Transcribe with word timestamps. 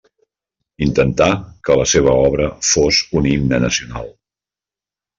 Intentà 0.85 1.27
que 1.69 1.77
la 1.81 1.85
seva 1.93 2.17
obra 2.31 2.49
fos 2.73 3.05
un 3.21 3.31
himne 3.37 3.63
nacional. 3.69 4.13